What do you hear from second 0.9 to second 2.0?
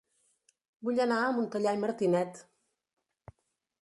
anar a Montellà i